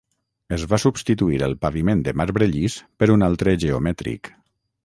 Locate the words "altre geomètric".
3.29-4.33